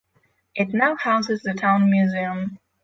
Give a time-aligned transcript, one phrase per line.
[0.55, 2.57] It now houses the town museum.